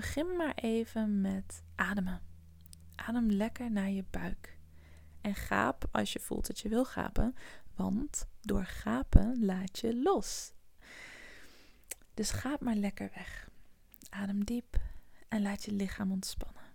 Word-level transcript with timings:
Begin 0.00 0.36
maar 0.36 0.54
even 0.54 1.20
met 1.20 1.62
ademen. 1.74 2.20
Adem 2.94 3.30
lekker 3.30 3.70
naar 3.70 3.90
je 3.90 4.04
buik. 4.10 4.58
En 5.20 5.34
gaap 5.34 5.88
als 5.92 6.12
je 6.12 6.20
voelt 6.20 6.46
dat 6.46 6.58
je 6.58 6.68
wil 6.68 6.84
gapen, 6.84 7.34
want 7.74 8.28
door 8.40 8.64
gapen 8.64 9.44
laat 9.44 9.78
je 9.78 10.02
los. 10.02 10.52
Dus 12.14 12.30
gaap 12.30 12.60
maar 12.60 12.74
lekker 12.74 13.10
weg. 13.14 13.50
Adem 14.08 14.44
diep 14.44 14.80
en 15.28 15.42
laat 15.42 15.64
je 15.64 15.72
lichaam 15.72 16.10
ontspannen. 16.10 16.72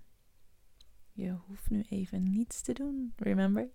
Je 1.12 1.32
hoeft 1.32 1.70
nu 1.70 1.82
even 1.90 2.32
niets 2.32 2.62
te 2.62 2.74
doen, 2.74 3.14
remember? 3.16 3.70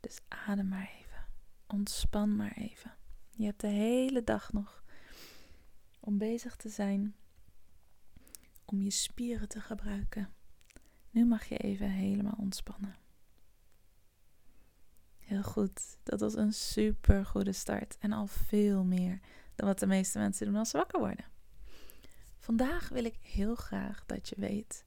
Dus 0.00 0.18
adem 0.28 0.68
maar 0.68 0.90
even. 1.00 1.26
Ontspan 1.66 2.36
maar 2.36 2.52
even. 2.56 2.94
Je 3.30 3.44
hebt 3.44 3.60
de 3.60 3.66
hele 3.66 4.24
dag 4.24 4.52
nog 4.52 4.84
om 6.00 6.18
bezig 6.18 6.56
te 6.56 6.68
zijn, 6.68 7.14
om 8.64 8.82
je 8.82 8.90
spieren 8.90 9.48
te 9.48 9.60
gebruiken. 9.60 10.28
Nu 11.10 11.24
mag 11.24 11.44
je 11.44 11.56
even 11.56 11.90
helemaal 11.90 12.36
ontspannen. 12.38 12.96
Heel 15.18 15.42
goed, 15.42 15.98
dat 16.02 16.20
was 16.20 16.34
een 16.34 16.52
super 16.52 17.26
goede 17.26 17.52
start 17.52 17.96
en 17.98 18.12
al 18.12 18.26
veel 18.26 18.84
meer 18.84 19.20
dan 19.54 19.66
wat 19.66 19.78
de 19.78 19.86
meeste 19.86 20.18
mensen 20.18 20.46
doen 20.46 20.56
als 20.56 20.70
ze 20.70 20.76
wakker 20.76 21.00
worden. 21.00 21.24
Vandaag 22.38 22.88
wil 22.88 23.04
ik 23.04 23.18
heel 23.22 23.54
graag 23.54 24.06
dat 24.06 24.28
je 24.28 24.34
weet 24.38 24.84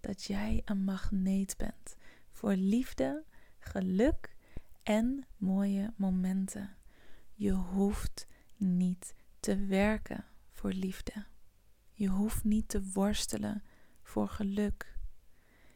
dat 0.00 0.24
jij 0.24 0.62
een 0.64 0.84
magneet 0.84 1.56
bent 1.56 1.96
voor 2.30 2.54
liefde, 2.54 3.24
geluk 3.58 4.36
en 4.82 5.26
mooie 5.36 5.92
momenten. 5.96 6.76
Je 7.34 7.52
hoeft 7.52 8.26
niet 8.56 9.14
te 9.40 9.56
werken 9.66 10.24
voor 10.50 10.72
liefde. 10.72 11.24
Je 11.98 12.08
hoeft 12.08 12.44
niet 12.44 12.68
te 12.68 12.82
worstelen 12.92 13.62
voor 14.02 14.28
geluk. 14.28 14.98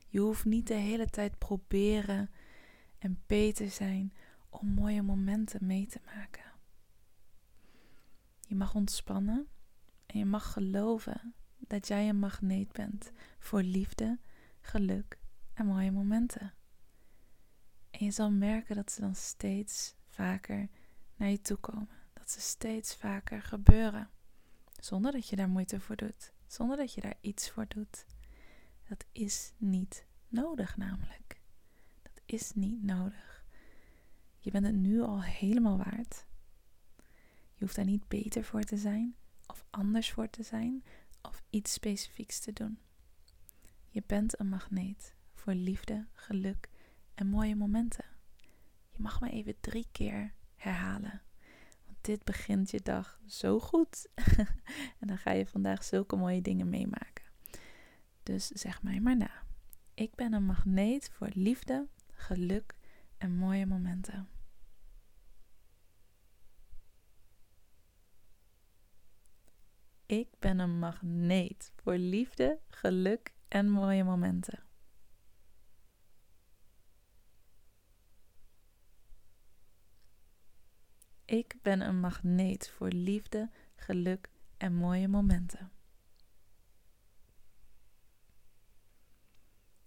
Je 0.08 0.20
hoeft 0.20 0.44
niet 0.44 0.66
de 0.66 0.74
hele 0.74 1.10
tijd 1.10 1.38
proberen 1.38 2.30
en 2.98 3.22
beter 3.26 3.70
zijn 3.70 4.12
om 4.48 4.68
mooie 4.68 5.02
momenten 5.02 5.66
mee 5.66 5.86
te 5.86 6.00
maken. 6.04 6.52
Je 8.40 8.54
mag 8.54 8.74
ontspannen 8.74 9.48
en 10.06 10.18
je 10.18 10.24
mag 10.24 10.52
geloven 10.52 11.34
dat 11.58 11.88
jij 11.88 12.08
een 12.08 12.18
magneet 12.18 12.72
bent 12.72 13.12
voor 13.38 13.62
liefde, 13.62 14.18
geluk 14.60 15.18
en 15.54 15.66
mooie 15.66 15.90
momenten. 15.90 16.54
En 17.90 18.04
je 18.04 18.10
zal 18.10 18.30
merken 18.30 18.76
dat 18.76 18.92
ze 18.92 19.00
dan 19.00 19.14
steeds 19.14 19.94
vaker 20.06 20.68
naar 21.16 21.28
je 21.28 21.40
toe 21.40 21.56
komen. 21.56 21.88
Dat 22.12 22.30
ze 22.30 22.40
steeds 22.40 22.94
vaker 22.94 23.42
gebeuren. 23.42 24.10
Zonder 24.90 25.12
dat 25.12 25.28
je 25.28 25.36
daar 25.36 25.48
moeite 25.48 25.80
voor 25.80 25.96
doet. 25.96 26.32
Zonder 26.46 26.76
dat 26.76 26.94
je 26.94 27.00
daar 27.00 27.16
iets 27.20 27.50
voor 27.50 27.66
doet. 27.68 28.04
Dat 28.88 29.04
is 29.12 29.52
niet 29.56 30.06
nodig 30.28 30.76
namelijk. 30.76 31.40
Dat 32.02 32.20
is 32.24 32.52
niet 32.54 32.82
nodig. 32.82 33.44
Je 34.38 34.50
bent 34.50 34.66
het 34.66 34.74
nu 34.74 35.00
al 35.00 35.22
helemaal 35.22 35.76
waard. 35.76 36.26
Je 37.54 37.64
hoeft 37.64 37.76
daar 37.76 37.84
niet 37.84 38.08
beter 38.08 38.44
voor 38.44 38.62
te 38.62 38.76
zijn 38.76 39.16
of 39.46 39.64
anders 39.70 40.10
voor 40.10 40.30
te 40.30 40.42
zijn 40.42 40.84
of 41.22 41.42
iets 41.50 41.72
specifieks 41.72 42.40
te 42.40 42.52
doen. 42.52 42.78
Je 43.88 44.02
bent 44.06 44.40
een 44.40 44.48
magneet 44.48 45.14
voor 45.34 45.54
liefde, 45.54 46.06
geluk 46.12 46.68
en 47.14 47.26
mooie 47.26 47.56
momenten. 47.56 48.04
Je 48.90 48.98
mag 48.98 49.20
me 49.20 49.30
even 49.30 49.60
drie 49.60 49.88
keer 49.92 50.34
herhalen. 50.56 51.22
Dit 52.00 52.24
begint 52.24 52.70
je 52.70 52.80
dag 52.82 53.20
zo 53.26 53.58
goed. 53.58 54.08
en 55.00 55.06
dan 55.06 55.18
ga 55.18 55.30
je 55.30 55.46
vandaag 55.46 55.84
zulke 55.84 56.16
mooie 56.16 56.42
dingen 56.42 56.68
meemaken. 56.68 57.24
Dus 58.22 58.46
zeg 58.46 58.82
mij 58.82 59.00
maar 59.00 59.16
na. 59.16 59.30
Ik 59.94 60.14
ben 60.14 60.32
een 60.32 60.44
magneet 60.44 61.10
voor 61.10 61.30
liefde, 61.34 61.88
geluk 62.10 62.74
en 63.18 63.36
mooie 63.36 63.66
momenten. 63.66 64.28
Ik 70.06 70.28
ben 70.38 70.58
een 70.58 70.78
magneet 70.78 71.72
voor 71.76 71.96
liefde, 71.96 72.58
geluk 72.68 73.34
en 73.48 73.70
mooie 73.70 74.04
momenten. 74.04 74.69
Ik 81.30 81.54
ben 81.62 81.80
een 81.80 82.00
magneet 82.00 82.68
voor 82.68 82.88
liefde, 82.88 83.50
geluk 83.74 84.30
en 84.56 84.74
mooie 84.74 85.08
momenten. 85.08 85.70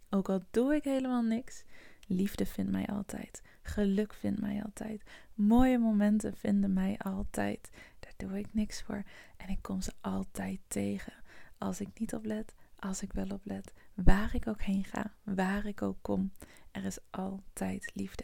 Ook 0.09 0.29
al 0.29 0.41
doe 0.51 0.75
ik 0.75 0.83
helemaal 0.83 1.21
niks, 1.21 1.63
liefde 2.07 2.45
vindt 2.45 2.71
mij 2.71 2.87
altijd. 2.87 3.41
Geluk 3.61 4.13
vindt 4.13 4.41
mij 4.41 4.63
altijd. 4.63 5.03
Mooie 5.33 5.77
momenten 5.77 6.37
vinden 6.37 6.73
mij 6.73 6.97
altijd. 6.97 7.69
Daar 7.99 8.13
doe 8.17 8.37
ik 8.37 8.53
niks 8.53 8.81
voor 8.81 9.03
en 9.37 9.49
ik 9.49 9.61
kom 9.61 9.81
ze 9.81 9.93
altijd 10.01 10.59
tegen. 10.67 11.13
Als 11.57 11.81
ik 11.81 11.99
niet 11.99 12.13
oplet, 12.13 12.55
als 12.75 13.01
ik 13.01 13.13
wel 13.13 13.29
oplet. 13.29 13.73
Waar 13.93 14.35
ik 14.35 14.47
ook 14.47 14.61
heen 14.61 14.83
ga, 14.83 15.13
waar 15.23 15.65
ik 15.65 15.81
ook 15.81 15.97
kom, 16.01 16.31
er 16.71 16.85
is 16.85 16.99
altijd 17.09 17.91
liefde. 17.93 18.23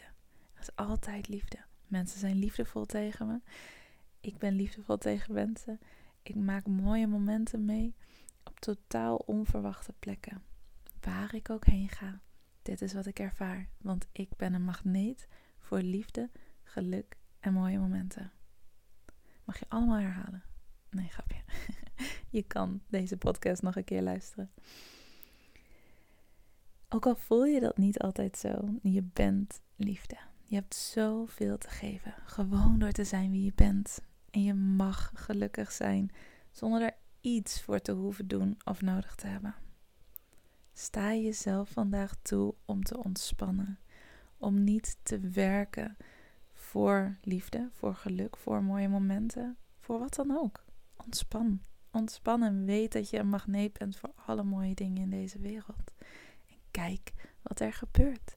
Er 0.52 0.60
is 0.60 0.76
altijd 0.76 1.28
liefde. 1.28 1.68
Mensen 1.90 2.20
zijn 2.20 2.36
liefdevol 2.36 2.86
tegen 2.86 3.26
me. 3.26 3.40
Ik 4.20 4.38
ben 4.38 4.54
liefdevol 4.54 4.98
tegen 4.98 5.34
mensen. 5.34 5.80
Ik 6.22 6.34
maak 6.34 6.66
mooie 6.66 7.06
momenten 7.06 7.64
mee 7.64 7.94
op 8.44 8.60
totaal 8.60 9.16
onverwachte 9.16 9.92
plekken. 9.98 10.42
Waar 11.00 11.34
ik 11.34 11.50
ook 11.50 11.64
heen 11.66 11.88
ga. 11.88 12.20
Dit 12.62 12.82
is 12.82 12.92
wat 12.92 13.06
ik 13.06 13.18
ervaar, 13.18 13.68
want 13.78 14.06
ik 14.12 14.28
ben 14.36 14.54
een 14.54 14.64
magneet 14.64 15.28
voor 15.58 15.80
liefde, 15.80 16.30
geluk 16.62 17.16
en 17.40 17.52
mooie 17.52 17.78
momenten. 17.78 18.32
Mag 19.44 19.58
je 19.58 19.66
allemaal 19.68 19.98
herhalen? 19.98 20.42
Nee, 20.90 21.08
grapje. 21.08 21.42
je 22.38 22.42
kan 22.42 22.80
deze 22.88 23.16
podcast 23.16 23.62
nog 23.62 23.76
een 23.76 23.84
keer 23.84 24.02
luisteren. 24.02 24.50
Ook 26.88 27.06
al 27.06 27.16
voel 27.16 27.44
je 27.44 27.60
dat 27.60 27.76
niet 27.76 27.98
altijd 27.98 28.38
zo, 28.38 28.68
je 28.82 29.02
bent 29.02 29.60
liefde. 29.76 30.29
Je 30.50 30.56
hebt 30.56 30.74
zoveel 30.74 31.58
te 31.58 31.68
geven, 31.68 32.14
gewoon 32.24 32.78
door 32.78 32.92
te 32.92 33.04
zijn 33.04 33.30
wie 33.30 33.44
je 33.44 33.52
bent. 33.54 34.00
En 34.30 34.42
je 34.42 34.54
mag 34.54 35.10
gelukkig 35.14 35.72
zijn 35.72 36.10
zonder 36.50 36.82
er 36.82 36.94
iets 37.20 37.62
voor 37.62 37.80
te 37.80 37.92
hoeven 37.92 38.28
doen 38.28 38.58
of 38.64 38.80
nodig 38.80 39.14
te 39.14 39.26
hebben. 39.26 39.54
Sta 40.72 41.14
jezelf 41.14 41.70
vandaag 41.70 42.14
toe 42.22 42.54
om 42.64 42.82
te 42.82 43.02
ontspannen, 43.04 43.78
om 44.36 44.64
niet 44.64 44.96
te 45.02 45.20
werken 45.20 45.96
voor 46.52 47.16
liefde, 47.22 47.68
voor 47.72 47.94
geluk, 47.94 48.36
voor 48.36 48.62
mooie 48.62 48.88
momenten, 48.88 49.56
voor 49.78 49.98
wat 49.98 50.14
dan 50.14 50.38
ook. 50.38 50.64
Ontspan. 50.96 51.60
Ontspan 51.90 52.42
en 52.42 52.64
weet 52.64 52.92
dat 52.92 53.10
je 53.10 53.18
een 53.18 53.28
magneet 53.28 53.78
bent 53.78 53.96
voor 53.96 54.12
alle 54.14 54.42
mooie 54.42 54.74
dingen 54.74 55.02
in 55.02 55.10
deze 55.10 55.38
wereld. 55.38 55.94
En 56.48 56.56
kijk 56.70 57.12
wat 57.42 57.60
er 57.60 57.72
gebeurt. 57.72 58.36